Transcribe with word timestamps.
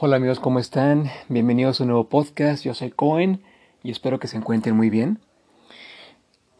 Hola 0.00 0.14
amigos, 0.14 0.38
¿cómo 0.38 0.60
están? 0.60 1.10
Bienvenidos 1.28 1.80
a 1.80 1.82
un 1.82 1.88
nuevo 1.88 2.08
podcast. 2.08 2.62
Yo 2.62 2.72
soy 2.72 2.92
Cohen 2.92 3.42
y 3.82 3.90
espero 3.90 4.20
que 4.20 4.28
se 4.28 4.36
encuentren 4.36 4.76
muy 4.76 4.90
bien. 4.90 5.18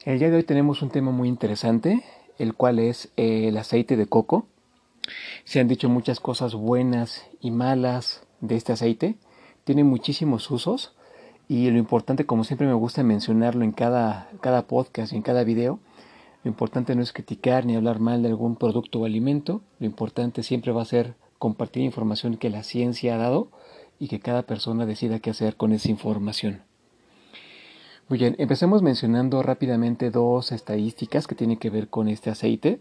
El 0.04 0.18
día 0.18 0.28
de 0.28 0.38
hoy 0.38 0.42
tenemos 0.42 0.82
un 0.82 0.90
tema 0.90 1.12
muy 1.12 1.28
interesante, 1.28 2.02
el 2.40 2.54
cual 2.54 2.80
es 2.80 3.12
el 3.14 3.56
aceite 3.56 3.96
de 3.96 4.06
coco. 4.06 4.48
Se 5.44 5.60
han 5.60 5.68
dicho 5.68 5.88
muchas 5.88 6.18
cosas 6.18 6.56
buenas 6.56 7.26
y 7.40 7.52
malas 7.52 8.26
de 8.40 8.56
este 8.56 8.72
aceite. 8.72 9.14
Tiene 9.62 9.84
muchísimos 9.84 10.50
usos 10.50 10.96
y 11.46 11.70
lo 11.70 11.78
importante, 11.78 12.26
como 12.26 12.42
siempre 12.42 12.66
me 12.66 12.74
gusta 12.74 13.04
mencionarlo 13.04 13.62
en 13.62 13.70
cada, 13.70 14.30
cada 14.40 14.66
podcast 14.66 15.12
y 15.12 15.16
en 15.16 15.22
cada 15.22 15.44
video, 15.44 15.78
lo 16.42 16.48
importante 16.48 16.96
no 16.96 17.02
es 17.02 17.12
criticar 17.12 17.66
ni 17.66 17.76
hablar 17.76 18.00
mal 18.00 18.20
de 18.20 18.30
algún 18.30 18.56
producto 18.56 18.98
o 18.98 19.04
alimento. 19.04 19.60
Lo 19.78 19.86
importante 19.86 20.42
siempre 20.42 20.72
va 20.72 20.82
a 20.82 20.86
ser 20.86 21.14
compartir 21.38 21.82
información 21.82 22.36
que 22.36 22.50
la 22.50 22.62
ciencia 22.62 23.14
ha 23.14 23.18
dado 23.18 23.50
y 23.98 24.08
que 24.08 24.20
cada 24.20 24.42
persona 24.42 24.86
decida 24.86 25.18
qué 25.18 25.30
hacer 25.30 25.56
con 25.56 25.72
esa 25.72 25.90
información. 25.90 26.62
Muy 28.08 28.18
bien, 28.18 28.36
empecemos 28.38 28.82
mencionando 28.82 29.42
rápidamente 29.42 30.10
dos 30.10 30.52
estadísticas 30.52 31.26
que 31.26 31.34
tienen 31.34 31.58
que 31.58 31.70
ver 31.70 31.88
con 31.88 32.08
este 32.08 32.30
aceite. 32.30 32.80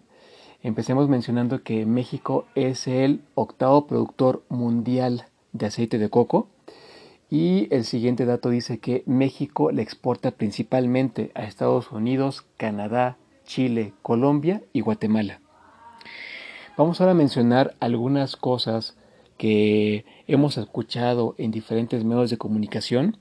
Empecemos 0.64 1.10
mencionando 1.10 1.64
que 1.64 1.86
México 1.86 2.46
es 2.56 2.88
el 2.88 3.22
octavo 3.36 3.88
productor 3.88 4.44
mundial 4.48 5.26
de 5.52 5.66
aceite 5.66 5.98
de 5.98 6.10
coco 6.10 6.48
y 7.30 7.68
el 7.72 7.84
siguiente 7.84 8.26
dato 8.26 8.50
dice 8.50 8.80
que 8.80 9.04
México 9.06 9.72
le 9.72 9.82
exporta 9.82 10.32
principalmente 10.32 11.32
a 11.36 11.44
Estados 11.44 11.92
Unidos, 11.92 12.46
Canadá, 12.56 13.18
Chile, 13.46 13.94
Colombia 14.02 14.62
y 14.72 14.80
Guatemala. 14.80 15.42
Vamos 16.78 17.02
ahora 17.02 17.14
a 17.14 17.16
mencionar 17.16 17.74
algunas 17.80 18.36
cosas 18.36 18.96
que 19.40 20.06
hemos 20.28 20.60
escuchado 20.60 21.34
en 21.40 21.50
diferentes 21.50 22.04
medios 22.04 22.30
de 22.30 22.38
comunicación 22.38 23.18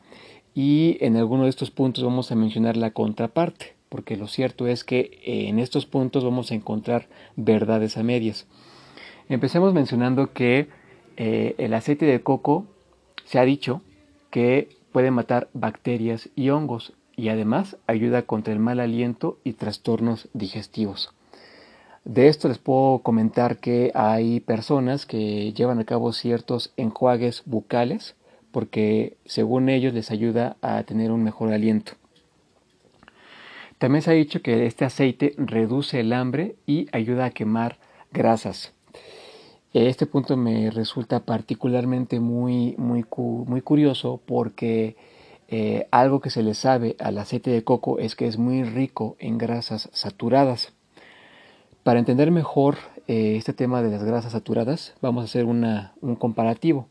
y 0.55 0.99
en 1.01 1.17
alguno 1.17 1.45
de 1.45 1.49
estos 1.49 1.71
puntos 1.71 2.05
vamos 2.05 2.31
a 2.31 2.35
mencionar 2.35 2.77
la 2.77 2.91
contraparte, 2.91 3.75
porque 3.89 4.19
lo 4.19 4.29
cierto 4.29 4.67
es 4.67 4.85
que 4.85 5.23
en 5.25 5.59
estos 5.59 5.87
puntos 5.87 6.23
vamos 6.23 6.51
a 6.51 6.55
encontrar 6.55 7.09
verdades 7.35 7.97
a 7.97 8.03
medias. 8.03 8.47
Empecemos 9.31 9.73
mencionando 9.73 10.35
que 10.35 10.69
eh, 11.17 11.55
el 11.57 11.73
aceite 11.73 12.05
de 12.05 12.21
coco 12.21 12.67
se 13.25 13.39
ha 13.39 13.47
dicho 13.47 13.81
que 14.29 14.69
puede 14.93 15.11
matar 15.11 15.49
bacterias 15.55 16.29
y 16.37 16.51
hongos 16.51 16.93
y 17.17 17.31
además 17.31 17.79
ayuda 17.87 18.21
contra 18.21 18.53
el 18.53 18.59
mal 18.59 18.81
aliento 18.81 19.39
y 19.45 19.55
trastornos 19.55 20.29
digestivos. 20.35 21.15
De 22.07 22.29
esto 22.29 22.47
les 22.47 22.59
puedo 22.59 23.01
comentar 23.01 23.59
que 23.59 23.91
hay 23.93 24.39
personas 24.39 25.07
que 25.07 25.53
llevan 25.55 25.81
a 25.81 25.85
cabo 25.85 26.13
ciertos 26.13 26.73
enjuagues 26.77 27.43
bucales 27.47 28.15
porque 28.53 29.17
según 29.25 29.69
ellos 29.69 29.93
les 29.93 30.13
ayuda 30.13 30.57
a 30.63 30.85
tener 30.85 31.11
un 31.11 31.25
mejor 31.25 31.53
aliento. 31.53 31.95
También 33.79 34.03
se 34.03 34.13
ha 34.13 34.15
dicho 34.15 34.41
que 34.41 34.67
este 34.67 34.85
aceite 34.85 35.35
reduce 35.37 35.99
el 35.99 36.13
hambre 36.13 36.55
y 36.65 36.87
ayuda 36.93 37.25
a 37.25 37.31
quemar 37.31 37.79
grasas. 38.13 38.73
Este 39.75 40.07
punto 40.07 40.37
me 40.37 40.71
resulta 40.71 41.25
particularmente 41.25 42.21
muy, 42.21 42.77
muy, 42.79 43.05
muy 43.19 43.63
curioso 43.63 44.21
porque 44.25 44.97
eh, 45.49 45.89
algo 45.91 46.21
que 46.21 46.31
se 46.31 46.45
le 46.45 46.55
sabe 46.55 46.95
al 47.01 47.19
aceite 47.19 47.51
de 47.51 47.65
coco 47.65 47.99
es 47.99 48.15
que 48.15 48.29
es 48.29 48.39
muy 48.39 48.63
rico 48.63 49.17
en 49.19 49.39
grasas 49.39 49.91
saturadas. 49.93 50.76
Para 51.87 52.01
entender 52.01 52.33
mejor 52.33 52.79
eh, 53.07 53.37
este 53.37 53.53
tema 53.53 53.81
de 53.81 53.93
las 53.93 54.03
grasas 54.03 54.33
saturadas, 54.33 54.97
vamos 55.01 55.23
a 55.23 55.25
hacer 55.27 55.45
un 55.45 56.17
comparativo. 56.19 56.89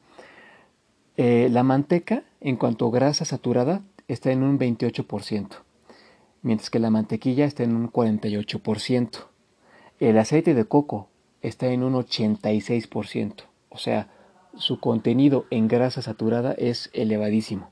Eh, 1.18 1.50
la 1.52 1.64
manteca, 1.64 2.24
en 2.40 2.56
cuanto 2.56 2.88
a 2.88 2.92
grasa 2.92 3.26
saturada, 3.26 3.82
está 4.08 4.32
en 4.32 4.42
un 4.42 4.58
28%, 4.58 5.50
mientras 6.44 6.70
que 6.70 6.80
la 6.80 6.92
mantequilla 6.92 7.44
está 7.44 7.64
en 7.64 7.76
un 7.76 7.92
48%. 7.92 9.26
El 10.00 10.18
aceite 10.18 10.54
de 10.54 10.64
coco 10.64 11.10
está 11.42 11.68
en 11.68 11.84
un 11.84 11.96
86%, 11.96 13.34
o 13.68 13.78
sea, 13.78 14.08
su 14.56 14.80
contenido 14.80 15.46
en 15.50 15.68
grasa 15.68 16.02
saturada 16.04 16.54
es 16.54 16.90
elevadísimo. 16.94 17.70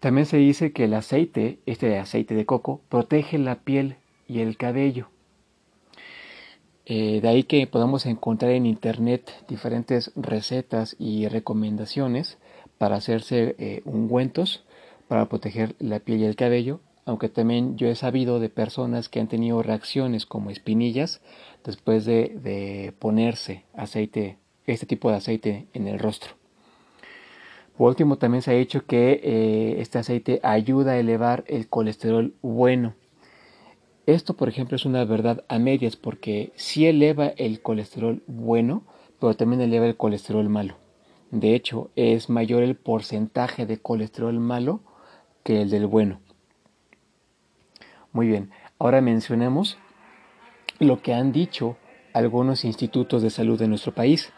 También 0.00 0.26
se 0.26 0.36
dice 0.36 0.72
que 0.72 0.84
el 0.84 0.92
aceite, 0.92 1.60
este 1.64 1.98
aceite 1.98 2.34
de 2.34 2.44
coco, 2.44 2.82
protege 2.90 3.38
la 3.38 3.60
piel 3.60 3.96
y 4.28 4.40
el 4.40 4.58
cabello. 4.58 5.08
Eh, 6.84 7.20
de 7.20 7.28
ahí 7.28 7.44
que 7.44 7.66
podamos 7.66 8.06
encontrar 8.06 8.50
en 8.52 8.66
internet 8.66 9.30
diferentes 9.48 10.10
recetas 10.16 10.96
y 10.98 11.28
recomendaciones 11.28 12.38
para 12.78 12.96
hacerse 12.96 13.54
eh, 13.58 13.82
ungüentos 13.84 14.64
para 15.06 15.28
proteger 15.28 15.76
la 15.78 16.00
piel 16.00 16.20
y 16.20 16.24
el 16.24 16.34
cabello, 16.34 16.80
aunque 17.04 17.28
también 17.28 17.76
yo 17.76 17.86
he 17.86 17.94
sabido 17.94 18.40
de 18.40 18.48
personas 18.48 19.08
que 19.08 19.20
han 19.20 19.28
tenido 19.28 19.62
reacciones 19.62 20.26
como 20.26 20.50
espinillas 20.50 21.20
después 21.64 22.04
de, 22.04 22.92
ponerse 22.98 23.64
aceite, 23.74 24.38
este 24.66 24.86
tipo 24.86 25.10
de 25.10 25.16
aceite 25.16 25.66
en 25.74 25.86
el 25.86 26.00
rostro. 26.00 26.32
Por 27.76 27.88
último, 27.88 28.18
también 28.18 28.42
se 28.42 28.50
ha 28.50 28.54
dicho 28.54 28.84
que 28.86 29.20
eh, 29.22 29.80
este 29.80 29.98
aceite 29.98 30.40
ayuda 30.42 30.92
a 30.92 30.98
elevar 30.98 31.44
el 31.46 31.68
colesterol 31.68 32.34
bueno 32.42 32.94
esto, 34.06 34.34
por 34.34 34.48
ejemplo, 34.48 34.76
es 34.76 34.84
una 34.84 35.04
verdad 35.04 35.44
a 35.48 35.58
medias 35.58 35.96
porque 35.96 36.52
sí 36.56 36.86
eleva 36.86 37.28
el 37.28 37.62
colesterol 37.62 38.22
bueno, 38.26 38.82
pero 39.20 39.34
también 39.34 39.60
eleva 39.60 39.86
el 39.86 39.96
colesterol 39.96 40.48
malo. 40.48 40.76
De 41.30 41.54
hecho, 41.54 41.90
es 41.94 42.28
mayor 42.28 42.62
el 42.62 42.74
porcentaje 42.74 43.64
de 43.64 43.78
colesterol 43.78 44.38
malo 44.38 44.80
que 45.44 45.62
el 45.62 45.70
del 45.70 45.86
bueno. 45.86 46.20
Muy 48.12 48.26
bien, 48.26 48.50
ahora 48.78 49.00
mencionemos 49.00 49.78
lo 50.78 51.00
que 51.00 51.14
han 51.14 51.32
dicho 51.32 51.76
algunos 52.12 52.64
institutos 52.64 53.22
de 53.22 53.30
salud 53.30 53.58
de 53.58 53.68
nuestro 53.68 53.94
país. 53.94 54.32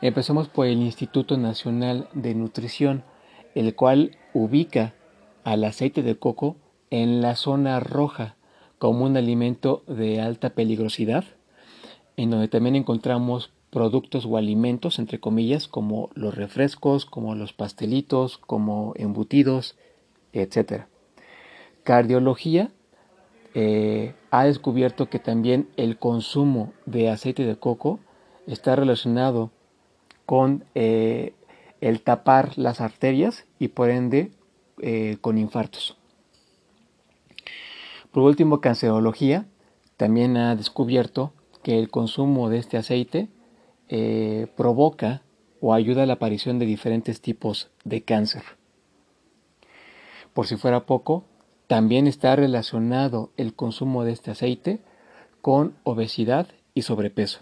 Empezamos 0.00 0.48
por 0.48 0.66
el 0.66 0.78
Instituto 0.78 1.36
Nacional 1.36 2.08
de 2.14 2.34
Nutrición, 2.34 3.04
el 3.54 3.74
cual 3.74 4.16
ubica 4.32 4.94
al 5.44 5.64
aceite 5.64 6.02
de 6.02 6.16
coco 6.16 6.56
en 6.90 7.20
la 7.20 7.34
zona 7.34 7.80
roja 7.80 8.37
como 8.78 9.04
un 9.04 9.16
alimento 9.16 9.82
de 9.86 10.20
alta 10.20 10.50
peligrosidad, 10.50 11.24
en 12.16 12.30
donde 12.30 12.48
también 12.48 12.76
encontramos 12.76 13.52
productos 13.70 14.24
o 14.26 14.36
alimentos, 14.36 14.98
entre 14.98 15.20
comillas, 15.20 15.68
como 15.68 16.10
los 16.14 16.34
refrescos, 16.34 17.04
como 17.04 17.34
los 17.34 17.52
pastelitos, 17.52 18.38
como 18.38 18.94
embutidos, 18.96 19.76
etc. 20.32 20.84
Cardiología 21.82 22.70
eh, 23.54 24.14
ha 24.30 24.44
descubierto 24.44 25.08
que 25.08 25.18
también 25.18 25.68
el 25.76 25.98
consumo 25.98 26.72
de 26.86 27.10
aceite 27.10 27.44
de 27.44 27.56
coco 27.56 27.98
está 28.46 28.76
relacionado 28.76 29.50
con 30.26 30.64
eh, 30.74 31.34
el 31.80 32.00
tapar 32.02 32.56
las 32.56 32.80
arterias 32.80 33.46
y 33.58 33.68
por 33.68 33.90
ende 33.90 34.30
eh, 34.80 35.18
con 35.20 35.38
infartos. 35.38 35.97
Por 38.12 38.22
último, 38.22 38.60
Cancerología 38.60 39.46
también 39.96 40.36
ha 40.36 40.56
descubierto 40.56 41.32
que 41.62 41.78
el 41.78 41.90
consumo 41.90 42.48
de 42.48 42.58
este 42.58 42.76
aceite 42.76 43.28
eh, 43.88 44.46
provoca 44.56 45.22
o 45.60 45.74
ayuda 45.74 46.04
a 46.04 46.06
la 46.06 46.14
aparición 46.14 46.58
de 46.58 46.66
diferentes 46.66 47.20
tipos 47.20 47.70
de 47.84 48.02
cáncer. 48.02 48.42
Por 50.32 50.46
si 50.46 50.56
fuera 50.56 50.86
poco, 50.86 51.24
también 51.66 52.06
está 52.06 52.36
relacionado 52.36 53.30
el 53.36 53.54
consumo 53.54 54.04
de 54.04 54.12
este 54.12 54.30
aceite 54.30 54.80
con 55.42 55.74
obesidad 55.84 56.48
y 56.74 56.82
sobrepeso. 56.82 57.40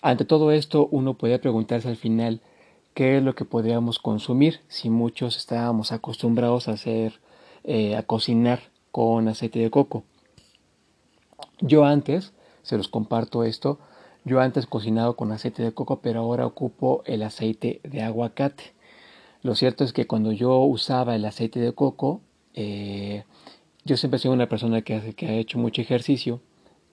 Ante 0.00 0.24
todo 0.24 0.50
esto, 0.50 0.88
uno 0.90 1.14
podría 1.14 1.40
preguntarse 1.40 1.88
al 1.88 1.96
final 1.96 2.40
qué 2.94 3.18
es 3.18 3.22
lo 3.22 3.34
que 3.34 3.44
podríamos 3.44 3.98
consumir 3.98 4.60
si 4.66 4.90
muchos 4.90 5.36
estábamos 5.36 5.92
acostumbrados 5.92 6.68
a 6.68 6.72
hacer, 6.72 7.20
eh, 7.64 7.96
a 7.96 8.02
cocinar 8.02 8.71
con 8.92 9.26
aceite 9.26 9.58
de 9.58 9.70
coco. 9.70 10.04
Yo 11.60 11.84
antes, 11.84 12.32
se 12.62 12.76
los 12.76 12.88
comparto 12.88 13.42
esto, 13.42 13.78
yo 14.24 14.40
antes 14.40 14.66
cocinado 14.66 15.16
con 15.16 15.32
aceite 15.32 15.62
de 15.62 15.72
coco, 15.72 16.00
pero 16.00 16.20
ahora 16.20 16.46
ocupo 16.46 17.02
el 17.06 17.24
aceite 17.24 17.80
de 17.82 18.02
aguacate. 18.02 18.74
Lo 19.42 19.56
cierto 19.56 19.82
es 19.82 19.92
que 19.92 20.06
cuando 20.06 20.30
yo 20.30 20.58
usaba 20.60 21.16
el 21.16 21.24
aceite 21.24 21.58
de 21.58 21.72
coco, 21.72 22.20
eh, 22.54 23.24
yo 23.84 23.96
siempre 23.96 24.18
he 24.18 24.20
sido 24.20 24.34
una 24.34 24.48
persona 24.48 24.82
que, 24.82 25.14
que 25.14 25.26
ha 25.26 25.34
hecho 25.34 25.58
mucho 25.58 25.82
ejercicio 25.82 26.40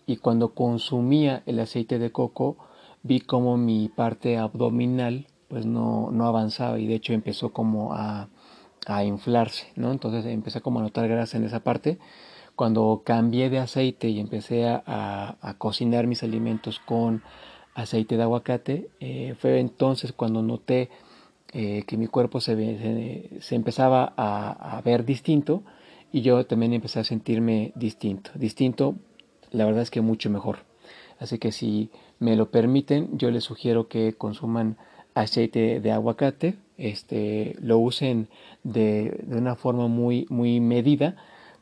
y 0.07 0.18
cuando 0.18 0.56
consumía 0.56 1.44
el 1.46 1.60
aceite 1.60 2.00
de 2.00 2.12
coco 2.12 2.57
vi 3.04 3.19
como 3.19 3.57
mi 3.57 3.90
parte 3.90 4.38
abdominal 4.38 5.28
pues 5.50 5.66
no, 5.66 6.10
no 6.12 6.25
avanzaba 6.25 6.80
y 6.80 6.88
de 6.88 6.96
hecho 6.96 7.13
empezó 7.13 7.51
como 7.51 7.94
a, 7.94 8.30
a 8.86 9.04
inflarse, 9.04 9.68
¿no? 9.76 9.92
Entonces 9.92 10.26
empecé 10.26 10.62
como 10.62 10.80
a 10.80 10.84
notar 10.84 11.08
grasa 11.08 11.38
en 11.38 11.46
esa 11.46 11.62
parte. 11.62 12.00
Cuando 12.56 13.04
cambié 13.06 13.50
de 13.50 13.60
aceite 13.60 14.10
y 14.10 14.20
empecé 14.20 14.68
a, 14.68 15.56
cocinar 15.58 16.08
mis 16.08 16.24
alimentos 16.24 16.80
con 16.80 17.24
aceite 17.74 18.18
de 18.18 18.24
aguacate. 18.24 18.90
Eh, 19.00 19.36
fue 19.40 19.60
entonces 19.60 20.12
cuando 20.12 20.42
noté 20.42 20.90
eh, 21.54 21.84
que 21.88 21.98
mi 21.98 22.08
cuerpo 22.08 22.42
se, 22.42 23.40
se, 23.42 23.56
empezaba 23.56 24.14
a, 24.18 24.78
a, 24.78 24.82
ver 24.82 25.06
distinto 25.06 25.64
y 26.12 26.22
yo 26.22 26.46
también 26.46 26.74
empecé 26.74 27.00
a 27.00 27.04
sentirme 27.04 27.72
distinto. 27.75 28.32
Distinto, 28.36 28.96
la 29.52 29.66
verdad 29.66 29.82
es 29.82 29.92
que 29.92 30.02
mucho 30.02 30.30
mejor. 30.30 30.60
Así 31.20 31.38
que 31.38 31.52
si 31.52 31.92
me 32.20 32.36
lo 32.36 32.52
permiten, 32.52 33.18
yo 33.18 33.32
les 33.32 33.44
sugiero 33.44 33.88
que 33.88 34.14
consuman 34.14 34.78
aceite 35.14 35.80
de 35.80 35.92
aguacate, 35.92 36.58
este, 36.80 37.56
lo 37.60 37.78
usen 37.78 38.30
de, 38.64 39.22
de 39.24 39.38
una 39.38 39.56
forma 39.56 39.88
muy, 39.88 40.26
muy 40.30 40.60
medida, 40.60 41.16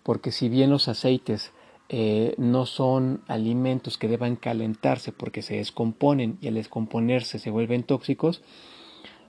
porque 0.03 0.31
si 0.31 0.47
bien 0.47 0.69
los 0.69 0.87
aceites 0.87 1.51
eh, 1.89 2.35
no 2.37 2.65
son 2.65 3.21
alimentos 3.27 3.97
que 3.97 4.09
deban 4.09 4.35
calentarse 4.35 5.13
porque 5.13 5.41
se 5.41 5.55
descomponen 5.55 6.37
y 6.41 6.49
al 6.49 6.55
descomponerse 6.55 7.39
se 7.39 7.49
vuelven 7.49 7.83
tóxicos, 7.83 8.41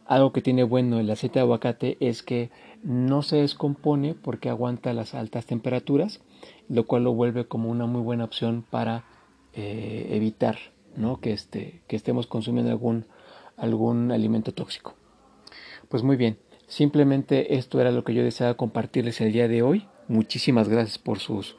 algo 0.06 0.32
que 0.32 0.42
tiene 0.42 0.64
bueno 0.64 0.98
el 0.98 1.10
aceite 1.10 1.38
de 1.38 1.42
aguacate 1.42 1.96
es 2.00 2.22
que 2.22 2.50
no 2.82 3.22
se 3.22 3.36
descompone 3.36 4.14
porque 4.14 4.48
aguanta 4.48 4.92
las 4.92 5.14
altas 5.14 5.46
temperaturas, 5.46 6.20
lo 6.68 6.86
cual 6.86 7.04
lo 7.04 7.12
vuelve 7.12 7.46
como 7.46 7.70
una 7.70 7.86
muy 7.86 8.00
buena 8.00 8.24
opción 8.24 8.64
para 8.68 9.04
eh, 9.52 10.08
evitar 10.10 10.58
¿no? 10.96 11.20
que, 11.20 11.32
este, 11.32 11.82
que 11.86 11.94
estemos 11.94 12.26
consumiendo 12.26 12.72
algún, 12.72 13.06
algún 13.56 14.10
alimento 14.10 14.52
tóxico. 14.52 14.94
Pues 15.88 16.02
muy 16.02 16.16
bien, 16.16 16.38
simplemente 16.66 17.56
esto 17.56 17.80
era 17.80 17.90
lo 17.90 18.04
que 18.04 18.14
yo 18.14 18.22
deseaba 18.22 18.54
compartirles 18.54 19.20
el 19.20 19.32
día 19.32 19.48
de 19.48 19.62
hoy. 19.62 19.86
Muchísimas 20.08 20.68
gracias 20.68 20.98
por 20.98 21.18
sus 21.18 21.56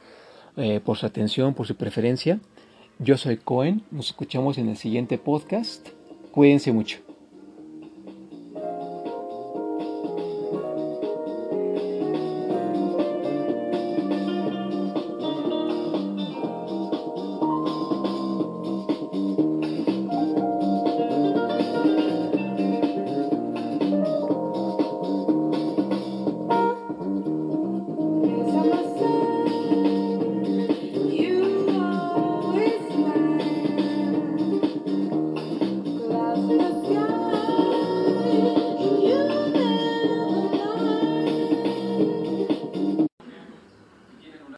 eh, 0.56 0.80
por 0.80 0.96
su 0.96 1.06
atención, 1.06 1.54
por 1.54 1.66
su 1.66 1.76
preferencia. 1.76 2.40
Yo 2.98 3.16
soy 3.16 3.38
Cohen, 3.38 3.82
nos 3.90 4.08
escuchamos 4.08 4.58
en 4.58 4.68
el 4.68 4.76
siguiente 4.76 5.16
podcast. 5.16 5.88
Cuídense 6.32 6.72
mucho. 6.72 7.09